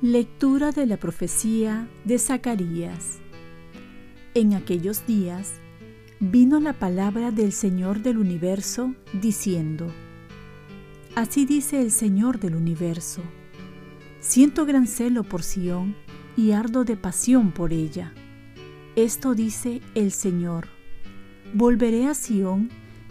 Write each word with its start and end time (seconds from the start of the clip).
Lectura 0.00 0.70
de 0.70 0.86
la 0.86 0.96
profecía 0.96 1.88
de 2.04 2.20
Zacarías. 2.20 3.18
En 4.34 4.54
aquellos 4.54 5.04
días 5.08 5.54
vino 6.20 6.60
la 6.60 6.72
palabra 6.72 7.32
del 7.32 7.50
Señor 7.50 8.00
del 8.00 8.18
universo 8.18 8.94
diciendo, 9.12 9.88
Así 11.16 11.46
dice 11.46 11.80
el 11.82 11.90
Señor 11.90 12.38
del 12.38 12.54
universo, 12.54 13.22
siento 14.20 14.66
gran 14.66 14.86
celo 14.86 15.24
por 15.24 15.42
Sión 15.42 15.96
y 16.36 16.52
ardo 16.52 16.84
de 16.84 16.96
pasión 16.96 17.50
por 17.50 17.72
ella. 17.72 18.12
Esto 18.94 19.34
dice 19.34 19.80
el 19.96 20.12
Señor, 20.12 20.68
volveré 21.54 22.06
a 22.06 22.14
Sión 22.14 22.70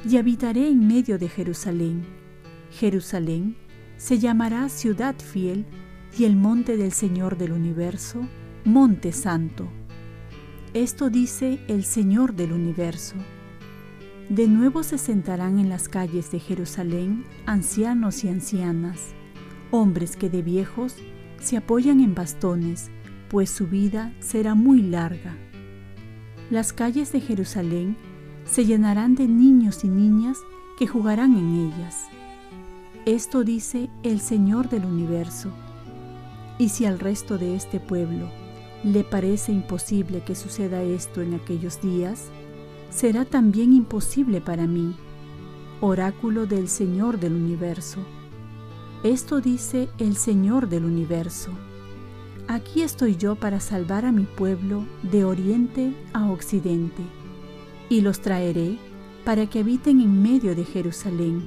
y 0.09 0.15
habitaré 0.15 0.69
en 0.69 0.87
medio 0.87 1.17
de 1.17 1.27
Jerusalén. 1.27 2.05
Jerusalén 2.71 3.57
se 3.97 4.19
llamará 4.19 4.69
ciudad 4.69 5.15
fiel 5.19 5.65
y 6.17 6.25
el 6.25 6.35
monte 6.35 6.77
del 6.77 6.93
Señor 6.93 7.37
del 7.37 7.51
universo, 7.51 8.27
monte 8.65 9.11
santo. 9.11 9.67
Esto 10.73 11.09
dice 11.09 11.59
el 11.67 11.83
Señor 11.83 12.33
del 12.33 12.53
universo. 12.53 13.15
De 14.29 14.47
nuevo 14.47 14.81
se 14.81 14.97
sentarán 14.97 15.59
en 15.59 15.69
las 15.69 15.87
calles 15.87 16.31
de 16.31 16.39
Jerusalén 16.39 17.23
ancianos 17.45 18.23
y 18.23 18.29
ancianas, 18.29 19.13
hombres 19.69 20.17
que 20.17 20.29
de 20.29 20.41
viejos 20.41 20.95
se 21.39 21.57
apoyan 21.57 21.99
en 21.99 22.15
bastones, 22.15 22.89
pues 23.29 23.51
su 23.51 23.67
vida 23.67 24.11
será 24.19 24.55
muy 24.55 24.81
larga. 24.81 25.37
Las 26.49 26.73
calles 26.73 27.11
de 27.11 27.21
Jerusalén 27.21 27.95
se 28.45 28.65
llenarán 28.65 29.13
de 29.13 29.27
niños 29.27 29.83
y 29.83 29.89
niñas 29.89 30.37
que 30.79 30.87
jugarán 30.87 31.37
en 31.37 31.71
ellas. 31.71 32.05
Esto 33.05 33.43
dice 33.43 33.89
el 34.03 34.19
Señor 34.19 34.69
del 34.69 34.85
universo. 34.85 35.51
Y 36.59 36.69
si 36.69 36.85
al 36.85 36.99
resto 36.99 37.37
de 37.37 37.55
este 37.55 37.79
pueblo 37.79 38.29
le 38.83 39.03
parece 39.03 39.51
imposible 39.51 40.21
que 40.21 40.35
suceda 40.35 40.81
esto 40.83 41.21
en 41.21 41.33
aquellos 41.33 41.81
días, 41.81 42.29
será 42.89 43.25
también 43.25 43.73
imposible 43.73 44.41
para 44.41 44.65
mí, 44.65 44.95
oráculo 45.81 46.45
del 46.45 46.67
Señor 46.67 47.19
del 47.19 47.33
universo. 47.33 47.99
Esto 49.03 49.41
dice 49.41 49.89
el 49.99 50.15
Señor 50.15 50.69
del 50.69 50.85
universo. 50.85 51.51
Aquí 52.47 52.81
estoy 52.81 53.17
yo 53.17 53.35
para 53.35 53.59
salvar 53.59 54.05
a 54.05 54.11
mi 54.11 54.23
pueblo 54.23 54.85
de 55.03 55.25
oriente 55.25 55.93
a 56.13 56.31
occidente, 56.31 57.03
y 57.89 58.01
los 58.01 58.21
traeré 58.21 58.77
para 59.25 59.47
que 59.47 59.59
habiten 59.59 59.99
en 59.99 60.21
medio 60.21 60.55
de 60.55 60.63
Jerusalén. 60.63 61.45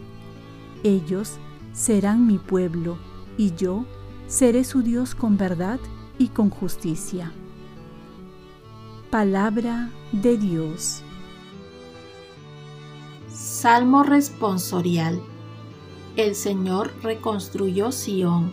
Ellos 0.85 1.39
serán 1.73 2.27
mi 2.27 2.39
pueblo, 2.39 2.99
y 3.39 3.55
yo 3.55 3.87
seré 4.31 4.63
su 4.63 4.83
Dios 4.83 5.17
con 5.17 5.37
verdad 5.37 5.81
y 6.17 6.29
con 6.29 6.51
justicia. 6.51 7.33
Palabra 9.11 9.91
de 10.13 10.39
Dios. 10.39 11.03
Salmo 13.29 14.05
responsorial. 14.05 15.21
El 16.15 16.37
Señor 16.37 16.93
reconstruyó 17.03 17.91
Sión 17.91 18.53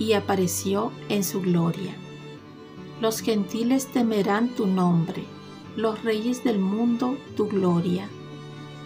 y 0.00 0.14
apareció 0.14 0.90
en 1.08 1.22
su 1.22 1.40
gloria. 1.40 1.94
Los 3.00 3.20
gentiles 3.20 3.92
temerán 3.92 4.48
tu 4.56 4.66
nombre, 4.66 5.24
los 5.76 6.02
reyes 6.02 6.42
del 6.42 6.58
mundo 6.58 7.16
tu 7.36 7.46
gloria, 7.46 8.08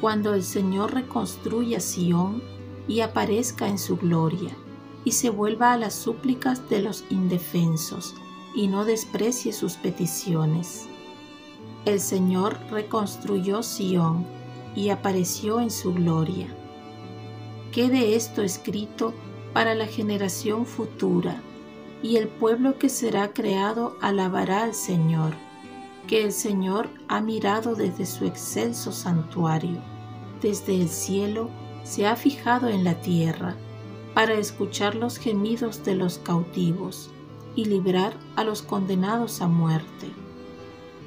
cuando 0.02 0.34
el 0.34 0.42
Señor 0.42 0.92
reconstruya 0.92 1.80
Sión 1.80 2.42
y 2.86 3.00
aparezca 3.00 3.68
en 3.68 3.78
su 3.78 3.96
gloria 3.96 4.54
y 5.06 5.12
se 5.12 5.30
vuelva 5.30 5.72
a 5.72 5.78
las 5.78 5.94
súplicas 5.94 6.68
de 6.68 6.82
los 6.82 7.04
indefensos 7.10 8.16
y 8.56 8.66
no 8.66 8.84
desprecie 8.84 9.52
sus 9.52 9.74
peticiones. 9.74 10.88
El 11.84 12.00
Señor 12.00 12.58
reconstruyó 12.72 13.62
Sión 13.62 14.26
y 14.74 14.88
apareció 14.88 15.60
en 15.60 15.70
su 15.70 15.94
gloria. 15.94 16.48
Quede 17.70 18.16
esto 18.16 18.42
escrito 18.42 19.14
para 19.52 19.76
la 19.76 19.86
generación 19.86 20.66
futura, 20.66 21.40
y 22.02 22.16
el 22.16 22.26
pueblo 22.26 22.76
que 22.76 22.88
será 22.88 23.32
creado 23.32 23.96
alabará 24.00 24.64
al 24.64 24.74
Señor, 24.74 25.34
que 26.08 26.24
el 26.24 26.32
Señor 26.32 26.90
ha 27.06 27.20
mirado 27.20 27.76
desde 27.76 28.06
su 28.06 28.24
excelso 28.24 28.90
santuario, 28.90 29.80
desde 30.42 30.74
el 30.74 30.88
cielo 30.88 31.48
se 31.84 32.08
ha 32.08 32.16
fijado 32.16 32.68
en 32.68 32.82
la 32.82 33.00
tierra 33.00 33.56
para 34.16 34.32
escuchar 34.32 34.94
los 34.94 35.18
gemidos 35.18 35.84
de 35.84 35.94
los 35.94 36.16
cautivos 36.16 37.10
y 37.54 37.66
librar 37.66 38.14
a 38.34 38.44
los 38.44 38.62
condenados 38.62 39.42
a 39.42 39.46
muerte. 39.46 40.10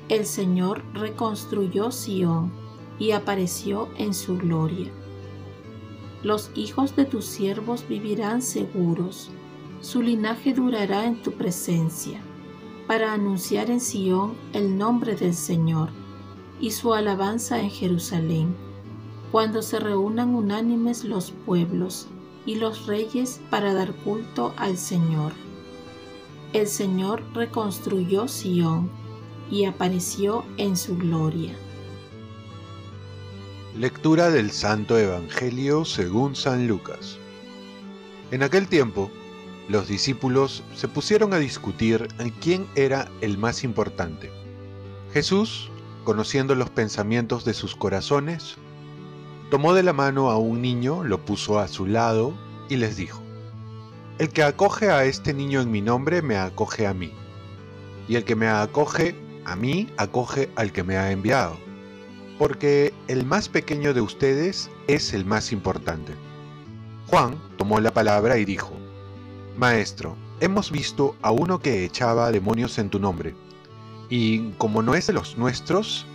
El 0.10 0.28
Señor 0.28 0.84
reconstruyó 0.94 1.92
Sión 1.92 2.52
y 3.00 3.14
apareció 3.14 3.90
en 3.98 4.14
su 4.14 4.38
gloria. 4.38 4.92
Los 6.22 6.52
hijos 6.54 6.96
de 6.96 7.06
tus 7.06 7.26
siervos 7.26 7.84
vivirán 7.90 8.44
seguros, 8.44 9.32
su 9.82 10.04
linaje 10.04 10.54
durará 10.54 11.08
en 11.08 11.20
tu 11.24 11.32
presencia, 11.32 12.22
para 12.86 13.12
anunciar 13.12 13.72
en 13.72 13.82
Sión 13.82 14.36
el 14.54 14.78
nombre 14.78 15.16
del 15.16 15.34
Señor 15.34 15.90
y 16.62 16.70
su 16.70 16.94
alabanza 16.94 17.60
en 17.60 17.72
Jerusalén, 17.72 18.56
cuando 19.32 19.64
se 19.64 19.80
reúnan 19.80 20.36
unánimes 20.36 21.04
los 21.04 21.32
pueblos 21.32 22.08
y 22.46 22.56
los 22.56 22.88
reyes 22.88 23.42
para 23.50 23.74
dar 23.74 23.94
culto 23.94 24.54
al 24.58 24.78
Señor. 24.78 25.34
El 26.54 26.68
Señor 26.68 27.24
reconstruyó 27.34 28.28
Sión 28.28 28.90
y 29.52 29.66
apareció 29.66 30.46
en 30.58 30.76
su 30.78 30.98
gloria. 30.98 31.54
Lectura 33.78 34.30
del 34.30 34.52
Santo 34.52 34.98
Evangelio 34.98 35.86
según 35.86 36.36
San 36.36 36.68
Lucas. 36.68 37.18
En 38.32 38.44
aquel 38.44 38.68
tiempo, 38.68 39.12
los 39.70 39.88
discípulos 39.88 40.64
se 40.76 40.88
pusieron 40.88 41.34
a 41.34 41.38
discutir 41.38 42.08
en 42.18 42.32
quién 42.32 42.68
era 42.76 43.10
el 43.22 43.38
más 43.38 43.64
importante. 43.64 44.32
Jesús, 45.14 45.70
conociendo 46.04 46.56
los 46.56 46.72
pensamientos 46.72 47.46
de 47.46 47.54
sus 47.54 47.76
corazones, 47.76 48.58
Tomó 49.50 49.74
de 49.74 49.82
la 49.82 49.94
mano 49.94 50.30
a 50.30 50.38
un 50.38 50.62
niño, 50.62 51.04
lo 51.04 51.26
puso 51.26 51.58
a 51.58 51.68
su 51.68 51.88
lado 51.88 52.36
y 52.70 52.76
les 52.76 52.98
dijo, 52.98 53.20
El 54.20 54.30
que 54.30 54.44
acoge 54.44 54.92
a 54.92 55.06
este 55.06 55.34
niño 55.34 55.60
en 55.60 55.72
mi 55.72 55.82
nombre 55.82 56.22
me 56.22 56.38
acoge 56.38 56.86
a 56.86 56.94
mí, 56.94 57.12
y 58.08 58.16
el 58.16 58.26
que 58.26 58.36
me 58.36 58.48
acoge 58.48 59.16
a 59.46 59.56
mí 59.56 59.90
acoge 59.98 60.52
al 60.56 60.72
que 60.72 60.84
me 60.84 60.98
ha 60.98 61.12
enviado, 61.12 61.58
porque 62.38 62.94
el 63.08 63.26
más 63.26 63.50
pequeño 63.50 63.96
de 63.96 64.02
ustedes 64.02 64.70
es 64.88 65.16
el 65.16 65.26
más 65.26 65.52
importante. 65.52 66.14
Juan 67.08 67.36
tomó 67.58 67.80
la 67.80 67.92
palabra 67.92 68.38
y 68.38 68.46
dijo, 68.46 68.72
Maestro, 69.58 70.16
hemos 70.42 70.70
visto 70.70 71.16
a 71.24 71.32
uno 71.32 71.58
que 71.58 71.86
echaba 71.86 72.32
demonios 72.32 72.78
en 72.78 72.92
tu 72.92 73.00
nombre, 73.00 73.34
y 74.10 74.52
como 74.60 74.84
no 74.84 74.94
es 74.94 75.08
de 75.08 75.14
los 75.14 75.40
nuestros, 75.40 76.06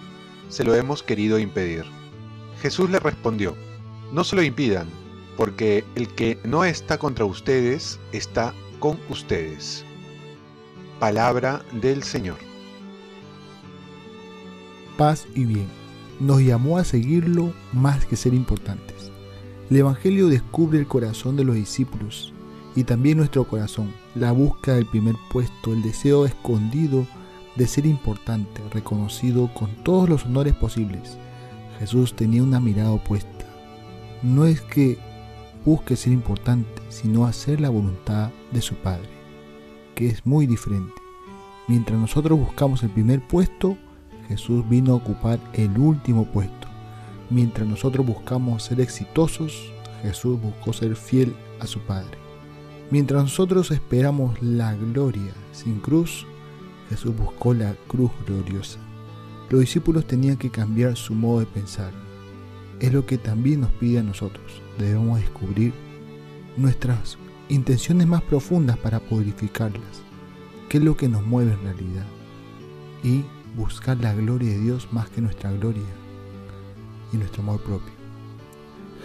se 0.51 0.63
lo 0.63 0.77
hemos 0.77 1.03
querido 1.03 1.41
impedir 1.41 1.85
Jesús 2.65 2.89
le 2.89 2.99
respondió, 2.99 3.55
no 4.11 4.25
se 4.25 4.37
lo 4.37 4.43
impidan, 4.43 4.87
porque 5.37 5.85
el 5.97 6.09
que 6.09 6.39
no 6.45 6.65
está 6.65 6.97
contra 6.97 7.27
ustedes 7.27 8.01
está 8.11 8.55
con 8.79 8.99
ustedes. 9.11 9.85
Palabra 10.99 11.63
del 11.83 12.03
Señor. 12.03 12.39
Paz 14.97 15.27
y 15.35 15.45
bien. 15.45 15.67
Nos 16.21 16.41
llamó 16.41 16.79
a 16.79 16.85
seguirlo 16.85 17.53
más 17.75 18.07
que 18.07 18.17
ser 18.17 18.33
importantes. 18.33 19.13
El 19.69 19.77
Evangelio 19.77 20.29
descubre 20.29 20.79
el 20.79 20.87
corazón 20.87 21.37
de 21.37 21.45
los 21.45 21.57
discípulos 21.57 22.33
y 22.75 22.85
también 22.85 23.19
nuestro 23.19 23.45
corazón, 23.45 23.93
la 24.15 24.33
búsqueda 24.33 24.77
del 24.77 24.87
primer 24.87 25.17
puesto, 25.31 25.75
el 25.75 25.83
deseo 25.83 26.25
escondido 26.25 27.07
de 27.57 27.67
ser 27.67 27.85
importante, 27.85 28.63
reconocido 28.71 29.53
con 29.53 29.69
todos 29.85 30.09
los 30.09 30.25
honores 30.25 30.55
posibles. 30.55 31.19
Jesús 31.79 32.15
tenía 32.15 32.43
una 32.43 32.61
mirada 32.61 32.93
opuesta. 32.93 33.47
No 34.23 34.47
es 34.47 34.61
que 34.61 34.99
busque 35.65 35.97
ser 35.97 36.13
importante, 36.13 36.83
sino 36.89 37.27
hacer 37.27 37.61
la 37.61 37.71
voluntad 37.71 38.31
de 38.53 38.61
su 38.61 38.75
Padre, 38.77 39.09
que 39.95 40.07
es 40.09 40.25
muy 40.27 40.47
diferente. 40.47 40.93
Mientras 41.69 41.99
nosotros 41.99 42.39
buscamos 42.39 42.83
el 42.83 42.91
primer 42.91 43.27
puesto, 43.27 43.77
Jesús 44.29 44.69
vino 44.69 44.93
a 44.93 44.97
ocupar 44.97 45.39
el 45.55 45.79
último 45.79 46.27
puesto. 46.27 46.69
Mientras 47.31 47.67
nosotros 47.67 48.07
buscamos 48.07 48.63
ser 48.63 48.81
exitosos, 48.81 49.73
Jesús 50.03 50.41
buscó 50.41 50.73
ser 50.73 50.97
fiel 50.97 51.35
a 51.61 51.67
su 51.67 51.81
Padre. 51.81 52.19
Mientras 52.91 53.23
nosotros 53.23 53.71
esperamos 53.71 54.41
la 54.43 54.75
gloria 54.75 55.33
sin 55.53 55.81
cruz, 55.81 56.27
Jesús 56.91 57.17
buscó 57.17 57.55
la 57.55 57.75
cruz 57.89 58.11
gloriosa. 58.27 58.79
Los 59.51 59.61
discípulos 59.61 60.07
tenían 60.07 60.37
que 60.37 60.51
cambiar 60.51 60.97
su 60.97 61.15
modo 61.15 61.41
de 61.41 61.47
pensar. 61.47 61.93
Es 62.81 62.93
lo 62.93 63.07
que 63.07 63.19
también 63.19 63.61
nos 63.61 63.71
pide 63.73 64.01
a 64.01 64.03
nosotros. 64.03 64.63
Debemos 64.79 65.21
descubrir 65.21 65.73
nuestras 66.57 67.19
intenciones 67.49 68.07
más 68.07 68.23
profundas 68.23 68.79
para 68.79 69.01
purificarlas, 69.01 70.03
qué 70.69 70.79
es 70.79 70.85
lo 70.85 70.97
que 70.97 71.09
nos 71.09 71.25
mueve 71.25 71.53
en 71.53 71.63
realidad 71.63 72.07
y 73.03 73.25
buscar 73.57 73.99
la 73.99 74.15
gloria 74.15 74.51
de 74.51 74.61
Dios 74.61 74.89
más 74.93 75.09
que 75.11 75.21
nuestra 75.21 75.53
gloria 75.53 75.83
y 77.13 77.17
nuestro 77.17 77.43
amor 77.43 77.61
propio. 77.61 77.93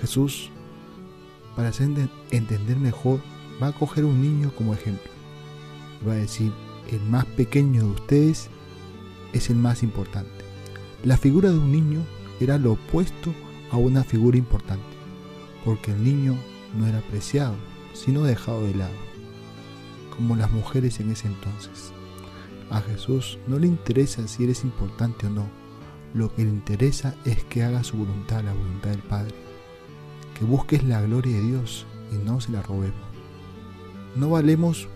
Jesús, 0.01 0.49
para 1.55 1.69
hacer 1.69 1.89
entender 2.31 2.77
mejor, 2.77 3.19
va 3.61 3.67
a 3.67 3.73
coger 3.73 4.05
un 4.05 4.21
niño 4.21 4.51
como 4.57 4.73
ejemplo. 4.73 5.11
Va 6.07 6.13
a 6.13 6.17
decir, 6.17 6.53
el 6.89 7.01
más 7.01 7.25
pequeño 7.25 7.83
de 7.83 7.89
ustedes 7.89 8.49
es 9.33 9.49
el 9.49 9.55
más 9.55 9.83
importante. 9.83 10.45
La 11.03 11.17
figura 11.17 11.49
de 11.51 11.57
un 11.57 11.71
niño 11.71 12.01
era 12.39 12.57
lo 12.57 12.73
opuesto 12.73 13.33
a 13.71 13.77
una 13.77 14.03
figura 14.03 14.37
importante, 14.37 14.83
porque 15.63 15.91
el 15.91 16.03
niño 16.03 16.35
no 16.77 16.87
era 16.87 16.99
apreciado, 16.99 17.55
sino 17.93 18.23
dejado 18.23 18.63
de 18.63 18.75
lado, 18.75 18.95
como 20.15 20.35
las 20.35 20.51
mujeres 20.51 20.99
en 20.99 21.11
ese 21.11 21.27
entonces. 21.27 21.91
A 22.69 22.81
Jesús 22.81 23.39
no 23.47 23.57
le 23.59 23.67
interesa 23.67 24.27
si 24.27 24.43
eres 24.43 24.63
importante 24.63 25.27
o 25.27 25.29
no, 25.29 25.49
lo 26.13 26.33
que 26.33 26.43
le 26.43 26.49
interesa 26.49 27.15
es 27.25 27.43
que 27.43 27.63
haga 27.63 27.83
su 27.83 27.97
voluntad, 27.97 28.43
la 28.43 28.53
voluntad 28.53 28.89
del 28.89 29.01
Padre, 29.01 29.35
que 30.37 30.45
busques 30.45 30.83
la 30.83 31.01
gloria 31.01 31.37
de 31.37 31.43
Dios 31.43 31.85
y 32.11 32.17
no 32.17 32.41
se 32.41 32.51
la 32.51 32.61
robemos. 32.61 33.09
No 34.15 34.29
valemos 34.29 34.87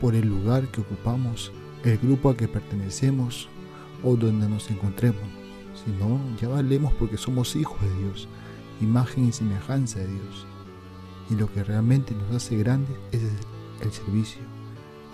por 0.00 0.14
el 0.14 0.28
lugar 0.28 0.68
que 0.68 0.82
ocupamos, 0.82 1.52
el 1.82 1.98
grupo 1.98 2.30
al 2.30 2.36
que 2.36 2.48
pertenecemos 2.48 3.48
o 4.04 4.16
donde 4.16 4.48
nos 4.48 4.70
encontremos, 4.70 5.22
sino 5.84 6.20
ya 6.40 6.48
valemos 6.48 6.92
porque 6.94 7.16
somos 7.16 7.56
hijos 7.56 7.80
de 7.80 8.02
Dios, 8.02 8.28
imagen 8.80 9.28
y 9.28 9.32
semejanza 9.32 9.98
de 9.98 10.08
Dios. 10.08 10.46
Y 11.30 11.36
lo 11.36 11.50
que 11.52 11.64
realmente 11.64 12.14
nos 12.14 12.36
hace 12.36 12.56
grandes 12.58 12.96
es 13.12 13.22
el 13.80 13.92
servicio, 13.92 14.42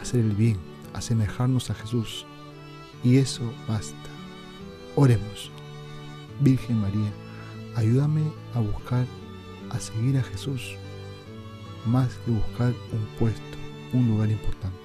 hacer 0.00 0.20
el 0.20 0.34
bien, 0.34 0.56
asemejarnos 0.92 1.70
a 1.70 1.74
Jesús. 1.74 2.26
Y 3.04 3.16
eso 3.16 3.42
basta. 3.68 3.96
Oremos. 4.96 5.50
Virgen 6.40 6.80
María, 6.80 7.12
ayúdame 7.76 8.22
a 8.54 8.60
buscar, 8.60 9.06
a 9.70 9.78
seguir 9.78 10.16
a 10.18 10.22
Jesús, 10.22 10.74
más 11.86 12.08
que 12.24 12.32
buscar 12.32 12.74
un 12.92 13.18
puesto, 13.18 13.58
un 13.92 14.08
lugar 14.08 14.30
importante. 14.30 14.78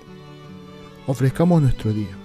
Ofrezcamos 1.08 1.62
nuestro 1.62 1.94
día. 1.94 2.25